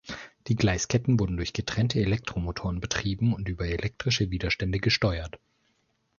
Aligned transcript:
Die 0.47 0.55
Gleisketten 0.55 1.19
wurden 1.19 1.37
durch 1.37 1.53
getrennte 1.53 1.99
Elektromotoren 1.99 2.79
betrieben 2.81 3.35
und 3.35 3.47
über 3.47 3.67
elektrische 3.67 4.31
Widerstände 4.31 4.79
gesteuert. 4.79 5.39